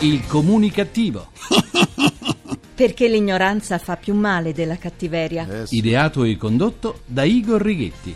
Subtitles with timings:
[0.00, 1.28] Il comunicativo.
[2.74, 5.62] Perché l'ignoranza fa più male della cattiveria.
[5.62, 5.78] Eh sì.
[5.78, 8.14] Ideato e condotto da Igor Righetti.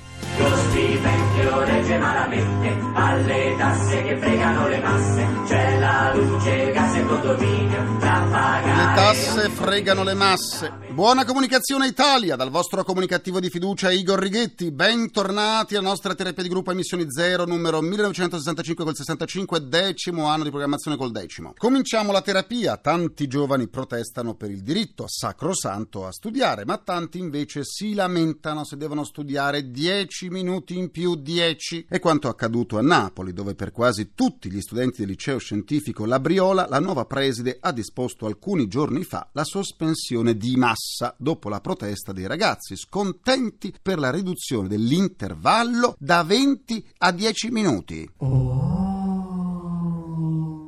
[1.82, 5.26] Regge malamente alle tasse che fregano le masse.
[5.46, 8.76] C'è la luce, il gas e il condominio da pagare.
[8.76, 10.72] Le tasse fregano le masse.
[10.92, 14.70] Buona comunicazione Italia, dal vostro comunicativo di fiducia Igor Righetti.
[14.70, 20.50] Bentornati alla nostra terapia di gruppo Emissioni Zero, numero 1965 col 65, decimo anno di
[20.50, 21.52] programmazione col decimo.
[21.56, 22.76] Cominciamo la terapia.
[22.76, 28.76] Tanti giovani protestano per il diritto sacrosanto a studiare, ma tanti invece si lamentano se
[28.76, 31.71] devono studiare 10 minuti in più 10.
[31.80, 36.66] È quanto accaduto a Napoli, dove per quasi tutti gli studenti del liceo scientifico Labriola
[36.68, 42.12] la nuova preside ha disposto alcuni giorni fa la sospensione di massa dopo la protesta
[42.12, 48.10] dei ragazzi scontenti per la riduzione dell'intervallo da 20 a 10 minuti.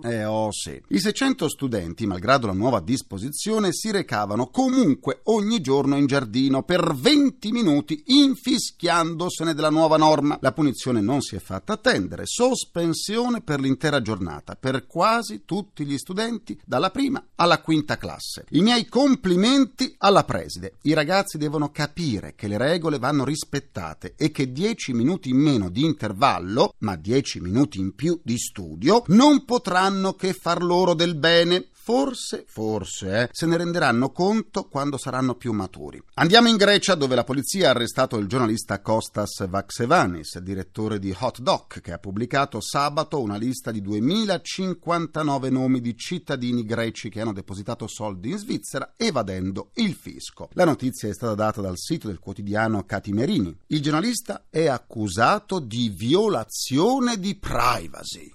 [0.07, 0.79] Eh oh sì.
[0.89, 6.95] I 600 studenti, malgrado la nuova disposizione, si recavano comunque ogni giorno in giardino per
[6.95, 10.37] 20 minuti infischiandosene della nuova norma.
[10.43, 15.97] La punizione non si è fatta attendere, sospensione per l'intera giornata per quasi tutti gli
[15.97, 18.45] studenti dalla prima alla quinta classe.
[18.51, 20.75] I miei complimenti alla preside.
[20.83, 25.71] I ragazzi devono capire che le regole vanno rispettate e che 10 minuti in meno
[25.71, 31.15] di intervallo, ma 10 minuti in più di studio, non potranno che far loro del
[31.15, 31.69] bene.
[31.85, 36.03] Forse, forse, eh, se ne renderanno conto quando saranno più maturi.
[36.15, 41.41] Andiamo in Grecia dove la polizia ha arrestato il giornalista Kostas Vaxevanis, direttore di Hot
[41.41, 47.35] Doc, che ha pubblicato sabato una lista di 2059 nomi di cittadini greci che hanno
[47.35, 50.49] depositato soldi in Svizzera evadendo il fisco.
[50.55, 53.55] La notizia è stata data dal sito del quotidiano Catimerini.
[53.67, 58.33] Il giornalista è accusato di violazione di privacy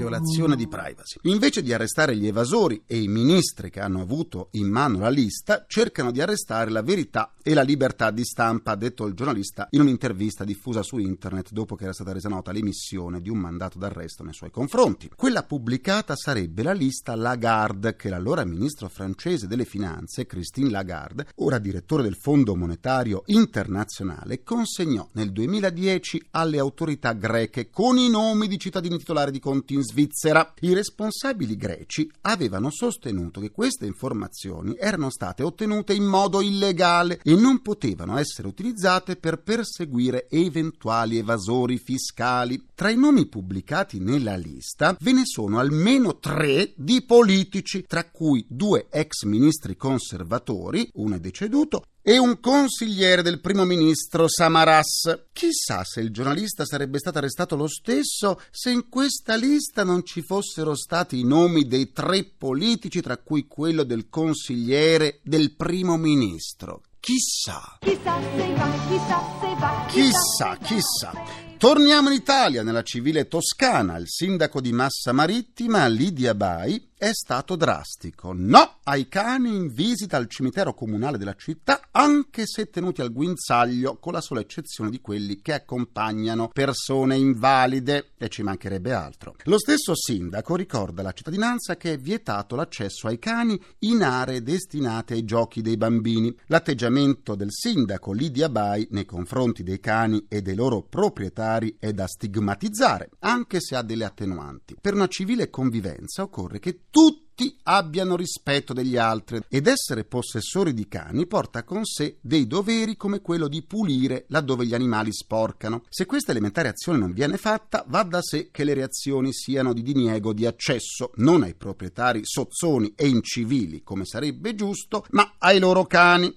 [0.00, 1.18] violazione di privacy.
[1.22, 5.66] Invece di arrestare gli evasori e i ministri che hanno avuto in mano la lista,
[5.68, 9.80] cercano di arrestare la verità e la libertà di stampa, ha detto il giornalista in
[9.82, 14.24] un'intervista diffusa su internet dopo che era stata resa nota l'emissione di un mandato d'arresto
[14.24, 15.10] nei suoi confronti.
[15.14, 21.58] Quella pubblicata sarebbe la lista Lagarde che l'allora ministro francese delle finanze, Christine Lagarde, ora
[21.58, 28.58] direttore del Fondo Monetario Internazionale, consegnò nel 2010 alle autorità greche con i nomi di
[28.58, 30.54] cittadini titolari di conti in Svizzera.
[30.60, 37.34] I responsabili greci avevano sostenuto che queste informazioni erano state ottenute in modo illegale e
[37.34, 42.66] non potevano essere utilizzate per perseguire eventuali evasori fiscali.
[42.72, 48.46] Tra i nomi pubblicati nella lista ve ne sono almeno tre di politici, tra cui
[48.48, 55.26] due ex ministri conservatori, uno è deceduto, e un consigliere del primo ministro Samaras.
[55.32, 60.22] Chissà se il giornalista sarebbe stato arrestato lo stesso se in questa lista non ci
[60.22, 66.82] fossero stati i nomi dei tre politici, tra cui quello del consigliere del primo ministro.
[67.00, 67.78] Chissà.
[67.80, 69.86] Chissà se va, chissà se va.
[69.88, 71.48] Chissà, chissà.
[71.56, 73.96] Torniamo in Italia, nella civile Toscana.
[73.96, 78.34] Il sindaco di Massa Marittima, Lidia Bai, è stato drastico.
[78.34, 83.96] No ai cani in visita al cimitero comunale della città, anche se tenuti al guinzaglio,
[83.96, 89.34] con la sola eccezione di quelli che accompagnano persone invalide, e ci mancherebbe altro.
[89.44, 95.14] Lo stesso sindaco ricorda alla cittadinanza che è vietato l'accesso ai cani in aree destinate
[95.14, 96.36] ai giochi dei bambini.
[96.48, 102.06] L'atteggiamento del sindaco Lidia Bai nei confronti dei cani e dei loro proprietari è da
[102.06, 104.76] stigmatizzare, anche se ha delle attenuanti.
[104.78, 110.88] Per una civile convivenza occorre che tutti abbiano rispetto degli altri ed essere possessori di
[110.88, 115.84] cani porta con sé dei doveri come quello di pulire laddove gli animali sporcano.
[115.88, 119.82] Se questa elementare azione non viene fatta, va da sé che le reazioni siano di
[119.82, 125.86] diniego di accesso non ai proprietari sozzoni e incivili, come sarebbe giusto, ma ai loro
[125.86, 126.36] cani.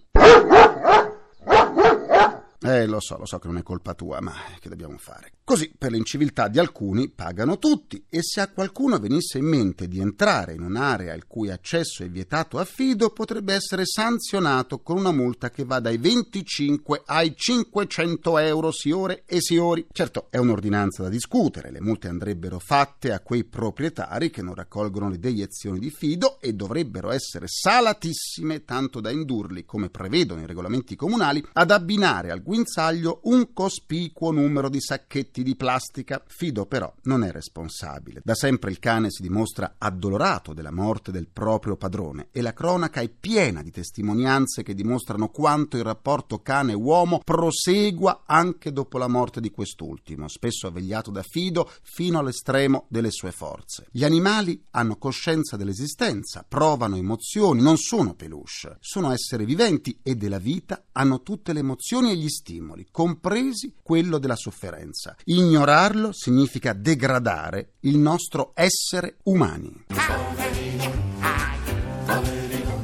[2.65, 5.33] Eh, lo so, lo so che non è colpa tua, ma che dobbiamo fare?
[5.43, 9.99] Così, per l'inciviltà di alcuni, pagano tutti e se a qualcuno venisse in mente di
[9.99, 15.11] entrare in un'area il cui accesso è vietato a fido, potrebbe essere sanzionato con una
[15.11, 19.85] multa che va dai 25 ai 500 euro siore e siori.
[19.91, 25.09] Certo, è un'ordinanza da discutere, le multe andrebbero fatte a quei proprietari che non raccolgono
[25.09, 30.95] le deiezioni di fido e dovrebbero essere salatissime tanto da indurli, come prevedono i regolamenti
[30.95, 36.23] comunali, ad abbinare al guinzaglio guinzaglio un cospicuo numero di sacchetti di plastica.
[36.27, 38.21] Fido però non è responsabile.
[38.23, 43.01] Da sempre il cane si dimostra addolorato della morte del proprio padrone e la cronaca
[43.01, 49.41] è piena di testimonianze che dimostrano quanto il rapporto cane-uomo prosegua anche dopo la morte
[49.41, 53.87] di quest'ultimo, spesso avvegliato da Fido fino all'estremo delle sue forze.
[53.89, 60.37] Gli animali hanno coscienza dell'esistenza, provano emozioni, non sono peluche, sono esseri viventi e della
[60.37, 65.15] vita hanno tutte le emozioni e gli stimoli, compresi quello della sofferenza.
[65.23, 69.85] Ignorarlo significa degradare il nostro essere umani.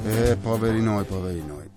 [0.06, 1.69] Eh, poveri noi, poveri noi.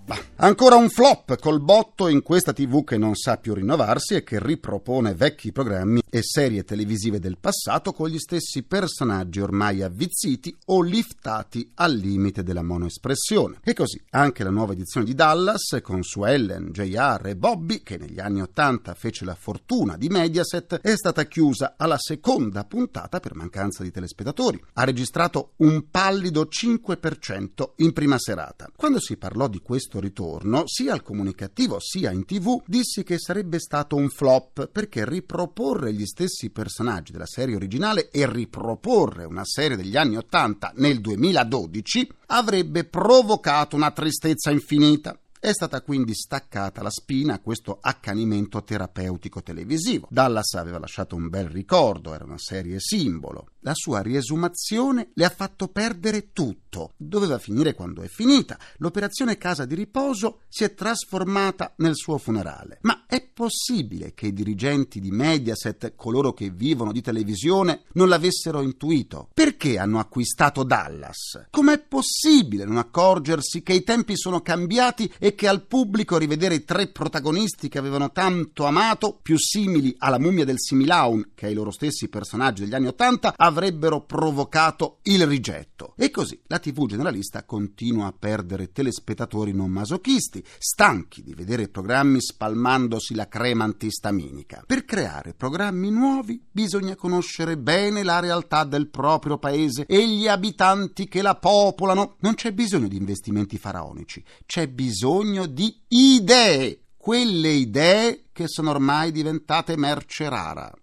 [0.43, 4.43] Ancora un flop col botto in questa TV che non sa più rinnovarsi e che
[4.43, 10.81] ripropone vecchi programmi e serie televisive del passato con gli stessi personaggi ormai avvizziti o
[10.81, 13.59] liftati al limite della monoespressione.
[13.63, 17.97] E così anche la nuova edizione di Dallas con su Ellen, JR e Bobby, che
[17.97, 23.35] negli anni Ottanta fece la fortuna di Mediaset, è stata chiusa alla seconda puntata per
[23.35, 24.61] mancanza di telespettatori.
[24.73, 28.69] Ha registrato un pallido 5% in prima serata.
[28.75, 33.19] Quando si parlò di questo questo ritorno, sia al comunicativo sia in tv, dissi che
[33.19, 39.45] sarebbe stato un flop perché riproporre gli stessi personaggi della serie originale e riproporre una
[39.45, 45.17] serie degli anni Ottanta nel 2012 avrebbe provocato una tristezza infinita.
[45.39, 50.07] È stata quindi staccata la spina a questo accanimento terapeutico televisivo.
[50.09, 53.47] Dallas aveva lasciato un bel ricordo, era una serie simbolo.
[53.65, 56.93] La sua riesumazione le ha fatto perdere tutto.
[56.97, 58.57] Doveva finire quando è finita.
[58.77, 62.79] L'operazione casa di riposo si è trasformata nel suo funerale.
[62.81, 68.61] Ma è possibile che i dirigenti di Mediaset, coloro che vivono di televisione, non l'avessero
[68.61, 69.29] intuito?
[69.33, 71.47] Perché hanno acquistato Dallas?
[71.49, 76.65] Com'è possibile non accorgersi che i tempi sono cambiati e che al pubblico rivedere i
[76.65, 81.71] tre protagonisti che avevano tanto amato, più simili alla mummia del Similaun che ai loro
[81.71, 85.93] stessi personaggi degli anni Ottanta, avrebbero provocato il rigetto.
[85.95, 92.19] E così la TV generalista continua a perdere telespettatori non masochisti, stanchi di vedere programmi
[92.19, 94.63] spalmandosi la crema antistaminica.
[94.65, 101.07] Per creare programmi nuovi bisogna conoscere bene la realtà del proprio paese e gli abitanti
[101.07, 102.15] che la popolano.
[102.19, 109.11] Non c'è bisogno di investimenti faraonici, c'è bisogno di idee, quelle idee che sono ormai
[109.11, 110.73] diventate merce rara.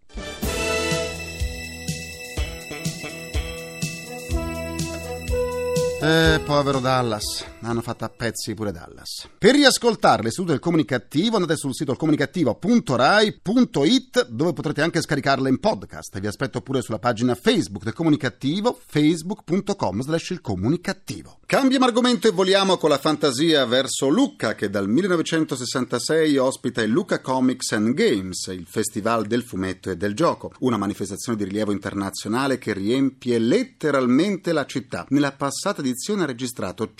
[6.02, 9.28] Eh, povero Dallas, hanno fatto a pezzi pure Dallas.
[9.36, 16.18] Per riascoltare sedute del comunicativo andate sul sito comunicativo.rai.it dove potrete anche scaricarle in podcast.
[16.18, 21.40] Vi aspetto pure sulla pagina Facebook del comunicativo facebook.com slash il comunicativo.
[21.50, 27.20] Cambiamo argomento e voliamo con la fantasia verso Lucca che dal 1966 ospita il Lucca
[27.20, 32.58] Comics and Games, il festival del fumetto e del gioco, una manifestazione di rilievo internazionale
[32.58, 35.06] che riempie letteralmente la città.
[35.08, 36.92] Nella passata edizione ha registrato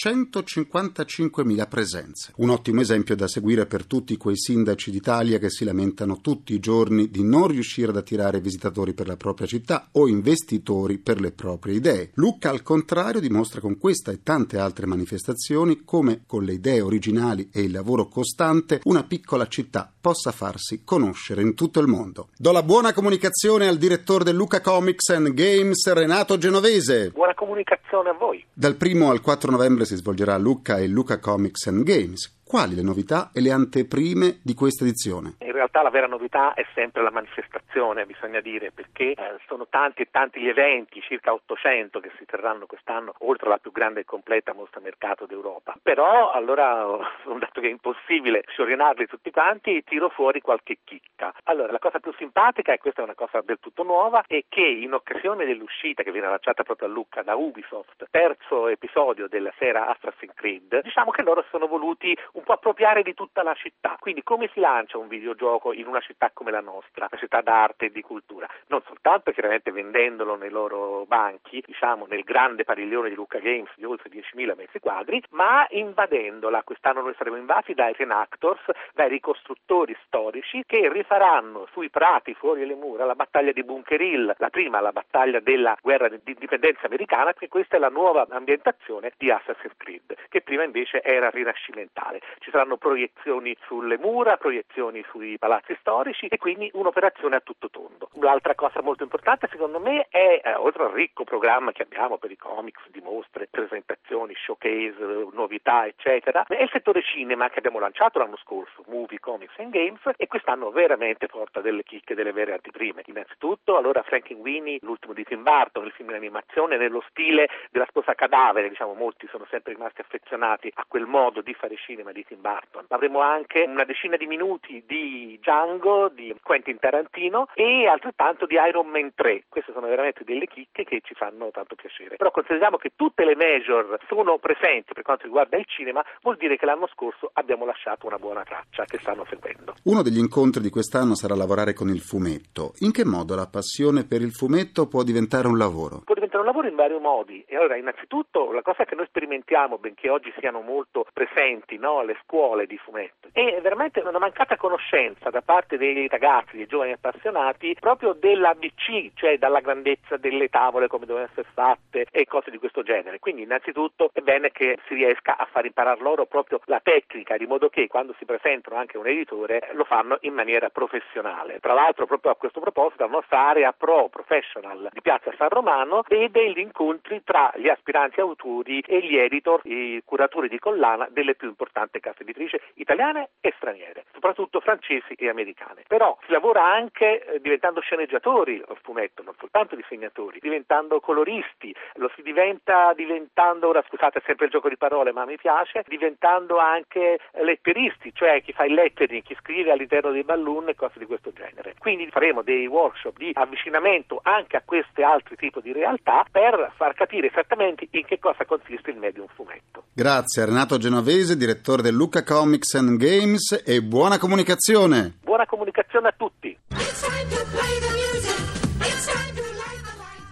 [0.52, 2.32] 155.000 presenze.
[2.38, 6.58] Un ottimo esempio da seguire per tutti quei sindaci d'Italia che si lamentano tutti i
[6.58, 11.30] giorni di non riuscire ad attirare visitatori per la propria città o investitori per le
[11.30, 12.10] proprie idee.
[12.14, 17.48] Lucca al contrario dimostra con questa e tante altre manifestazioni come con le idee originali
[17.52, 22.30] e il lavoro costante una piccola città possa farsi conoscere in tutto il mondo.
[22.36, 27.10] Do la buona comunicazione al direttore del Lucca Comics and Games Renato Genovese.
[27.10, 28.44] Buona comunicazione a voi.
[28.52, 32.39] Dal 1 al 4 novembre si svolgerà a Lucca il Lucca Comics and Games.
[32.50, 35.36] Quali le novità e le anteprime di questa edizione?
[35.38, 40.02] In realtà la vera novità è sempre la manifestazione, bisogna dire, perché eh, sono tanti
[40.02, 44.04] e tanti gli eventi, circa 800 che si terranno quest'anno, oltre alla più grande e
[44.04, 45.76] completa mostra mercato d'Europa.
[45.80, 46.98] Però allora,
[47.38, 51.32] dato che è impossibile sciorinarli tutti quanti, tiro fuori qualche chicca.
[51.44, 54.66] Allora, la cosa più simpatica, e questa è una cosa del tutto nuova, è che
[54.66, 59.86] in occasione dell'uscita che viene lanciata proprio a Lucca da Ubisoft, terzo episodio della sera
[59.86, 62.12] Assassin's Creed, diciamo che loro sono voluti
[62.46, 63.96] appropriare di tutta la città.
[63.98, 67.86] Quindi come si lancia un videogioco in una città come la nostra, una città d'arte
[67.86, 68.48] e di cultura?
[68.68, 73.84] Non soltanto chiaramente vendendolo nei loro banchi, diciamo nel grande padiglione di Lucca Games di
[73.84, 76.62] oltre 10.000 metri quadri, ma invadendola.
[76.62, 78.62] Quest'anno noi saremo invasi dai reenactors,
[78.94, 84.34] dai ricostruttori storici che rifaranno sui prati fuori le mura la battaglia di Bunker Hill,
[84.36, 89.12] la prima la battaglia della guerra di indipendenza americana, perché questa è la nuova ambientazione
[89.16, 92.20] di Assassin's Creed, che prima invece era rinascimentale.
[92.38, 98.10] Ci saranno proiezioni sulle mura, proiezioni sui palazzi storici e quindi un'operazione a tutto tondo.
[98.20, 102.30] L'altra cosa molto importante secondo me è, eh, oltre al ricco programma che abbiamo per
[102.30, 108.18] i comics, di mostre, presentazioni, showcase, novità, eccetera, è il settore cinema che abbiamo lanciato
[108.18, 113.02] l'anno scorso, Movie, Comics and Games, e quest'anno veramente porta delle chicche, delle vere antiprime.
[113.06, 118.14] Innanzitutto, allora Frankenweenie, l'ultimo di Tim Burton, il film in animazione, nello stile della sposa
[118.14, 122.40] cadavere, diciamo, molti sono sempre rimasti affezionati a quel modo di fare cinema di Tim
[122.40, 122.86] Burton.
[122.88, 128.88] Avremo anche una decina di minuti di Django, di Quentin Tarantino e altrettanto di Iron
[128.88, 129.44] Man 3.
[129.48, 132.16] Queste sono veramente delle chicche che ci fanno tanto piacere.
[132.16, 136.56] Però consideriamo che tutte le major sono presenti per quanto riguarda il cinema, vuol dire
[136.56, 139.74] che l'anno scorso abbiamo lasciato una buona traccia che stanno seguendo.
[139.84, 142.72] Uno degli incontri di quest'anno sarà lavorare con il fumetto.
[142.80, 146.02] In che modo la passione per il fumetto può diventare un lavoro?
[146.04, 147.44] Può diventare un lavoro in vari modi.
[147.48, 152.16] E allora, innanzitutto, la cosa che noi sperimentiamo, benché oggi siano molto presenti no, le
[152.22, 157.76] scuole di fumetto, è veramente una mancata conoscenza da parte dei ragazzi, dei giovani appassionati,
[157.78, 162.82] proprio dell'ABC, cioè dalla grandezza delle tavole, come devono essere fatte e cose di questo
[162.82, 163.18] genere.
[163.18, 167.46] Quindi, innanzitutto, è bene che si riesca a far imparare loro proprio la tecnica, di
[167.46, 171.60] modo che quando si presentano anche un editore lo fanno in maniera professionale.
[171.60, 176.02] Tra l'altro, proprio a questo proposito, la nostra area pro professional di Piazza San Romano
[176.06, 181.34] vede gli incontri tra gli aspiranti autori e gli editor, i curatori di collana delle
[181.34, 185.82] più importanti case editrici italiane e straniere, soprattutto francesi e americane.
[185.88, 192.10] Però si lavora anche eh, diventando sceneggiatori al fumetto, non soltanto disegnatori, diventando coloristi, lo
[192.14, 197.18] si diventa diventando, ora scusate sempre il gioco di parole ma mi piace, diventando anche
[197.42, 201.32] letteristi, cioè chi fa il lettering, chi scrive all'interno dei balloon e cose di questo
[201.32, 201.74] genere.
[201.78, 206.94] Quindi faremo dei workshop di avvicinamento anche a questi altri tipi di realtà per far
[206.94, 209.84] capire esattamente in che cosa consiste il medium fumetto.
[209.92, 215.18] Grazie Renato Genovese, direttore del Luca Comics and Games e buona comunicazione.
[215.22, 216.56] Buona comunicazione a tutti.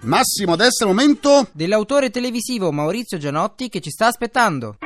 [0.02, 4.76] Massimo, adesso è il momento dell'autore televisivo Maurizio Gianotti che ci sta aspettando.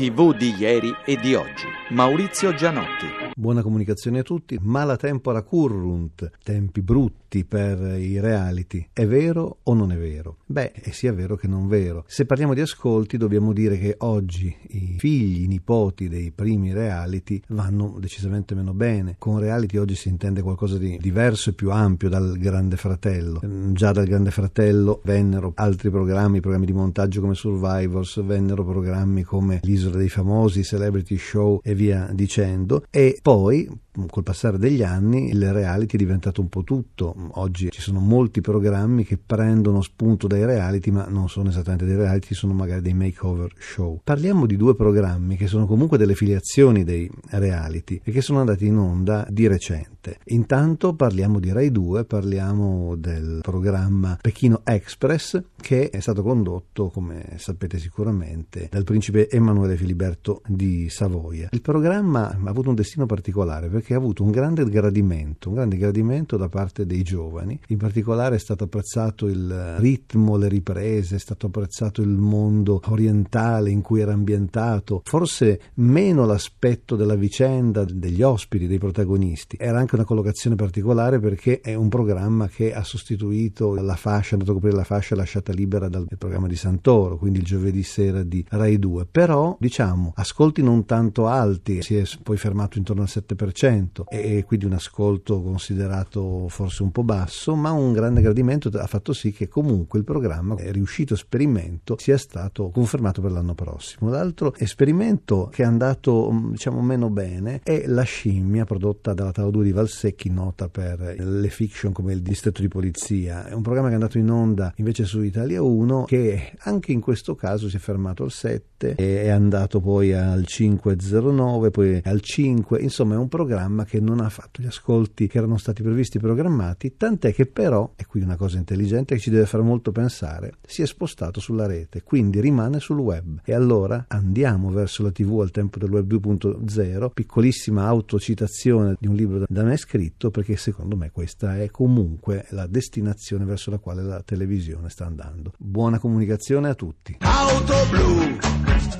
[0.00, 1.66] TV di ieri e di oggi.
[1.90, 3.04] Maurizio Gianotti.
[3.36, 4.58] Buona comunicazione a tutti.
[4.58, 8.88] Mala tempora currunt, tempi brutti per i reality.
[8.94, 10.38] È vero o non è vero?
[10.46, 12.04] Beh, è sia vero che non vero.
[12.06, 17.42] Se parliamo di ascolti, dobbiamo dire che oggi i figli, i nipoti dei primi reality
[17.48, 19.16] vanno decisamente meno bene.
[19.18, 23.40] Con reality oggi si intende qualcosa di diverso e più ampio dal Grande Fratello.
[23.72, 29.60] Già dal Grande Fratello vennero altri programmi, programmi di montaggio come Survivors, vennero programmi come
[29.62, 32.84] L'Isola dei Famosi, Celebrity Show e via dicendo.
[32.90, 33.68] E poi
[34.08, 37.14] col passare degli anni il reality è diventato un po' tutto.
[37.32, 41.96] Oggi ci sono molti programmi che prendono spunto dai reality, ma non sono esattamente dei
[41.96, 44.00] reality, sono magari dei makeover show.
[44.02, 48.66] Parliamo di due programmi che sono comunque delle filiazioni dei reality e che sono andati
[48.66, 49.99] in onda di recente.
[50.26, 57.34] Intanto parliamo di Rai 2, parliamo del programma Pechino Express che è stato condotto, come
[57.36, 61.48] sapete sicuramente, dal principe Emanuele Filiberto di Savoia.
[61.52, 65.76] Il programma ha avuto un destino particolare perché ha avuto un grande gradimento, un grande
[65.76, 67.58] gradimento da parte dei giovani.
[67.68, 73.70] In particolare è stato apprezzato il ritmo, le riprese, è stato apprezzato il mondo orientale
[73.70, 79.56] in cui era ambientato, forse meno l'aspetto della vicenda, degli ospiti, dei protagonisti.
[79.58, 84.32] Era anche una collocazione particolare perché è un programma che ha sostituito la fascia, è
[84.34, 88.22] andato a coprire la fascia lasciata libera dal programma di Santoro, quindi il giovedì sera
[88.22, 89.06] di Rai 2.
[89.10, 94.66] Però, diciamo, ascolti non tanto alti, si è poi fermato intorno al 7%, e quindi
[94.66, 99.48] un ascolto considerato forse un po' basso, ma un grande gradimento ha fatto sì che
[99.48, 104.10] comunque il programma è riuscito esperimento sia stato confermato per l'anno prossimo.
[104.10, 109.64] L'altro esperimento che è andato diciamo meno bene è La scimmia prodotta dalla Tao 2
[109.64, 113.46] di Valsecchi, nota per le fiction come il distretto di polizia.
[113.46, 117.00] È un programma che è andato in onda invece su Italia 1 che anche in
[117.00, 122.20] questo caso si è fermato al 7 e è andato poi al 509, poi al
[122.20, 126.18] 5, insomma è un programma che non ha fatto gli ascolti che erano stati previsti
[126.18, 130.54] programmati, tant'è che però, e qui una cosa intelligente che ci deve fare molto pensare,
[130.66, 133.40] si è spostato sulla rete, quindi rimane sul web.
[133.44, 139.14] E allora andiamo verso la TV al tempo del web 2.0, piccolissima autocitazione di un
[139.14, 144.02] libro da me scritto, perché secondo me questa è comunque la destinazione verso la quale
[144.02, 145.52] la televisione sta andando.
[145.58, 147.16] Buona comunicazione a tutti.
[147.20, 148.38] Auto blu,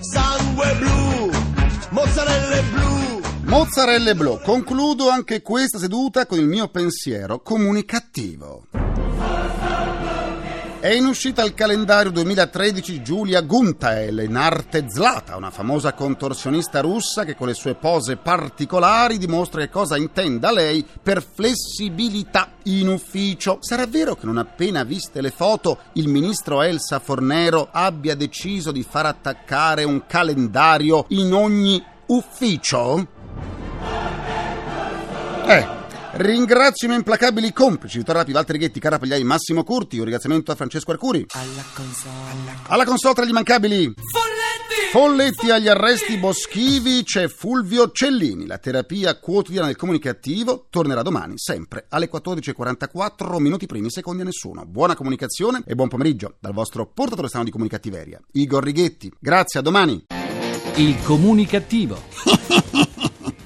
[0.00, 1.30] sangue blu,
[1.90, 3.20] mozzarelle blu.
[3.44, 4.38] Mozzarelle blu.
[4.42, 8.66] Concludo anche questa seduta con il mio pensiero comunicativo.
[10.80, 17.25] È in uscita il calendario 2013 Giulia Guntael, in arte Zlata, una famosa contorsionista russa
[17.25, 23.58] che con le sue pose particolari dimostra che cosa intenda lei per flessibilità in ufficio.
[23.60, 28.82] Sarà vero che non appena viste le foto il ministro Elsa Fornero abbia deciso di
[28.82, 33.06] far attaccare un calendario in ogni ufficio?
[35.44, 35.79] Eh.
[36.12, 39.97] Ringrazio i miei implacabili complici, Vittorio Rapi, Walter Righetti, Cara Pagliai, Massimo Curti.
[39.97, 41.25] Un ringraziamento a Francesco Arcuri.
[41.31, 42.59] Alla console.
[42.67, 43.95] Alla console tra gli immancabili.
[43.95, 44.90] Folletti!
[44.90, 48.47] Folletti agli arresti boschivi c'è Fulvio Cellini.
[48.47, 54.67] La terapia quotidiana del comunicativo tornerà domani, sempre alle 14.44, minuti primi, secondi a nessuno.
[54.67, 59.12] Buona comunicazione e buon pomeriggio dal vostro portatore strano di comunicattiveria, Igor Righetti.
[59.19, 60.07] Grazie, a domani.
[60.75, 62.88] Il comunicativo.